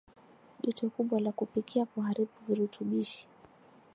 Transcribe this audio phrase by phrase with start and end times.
[0.63, 3.27] Joto kubwa la kupikia huharibu virutubishi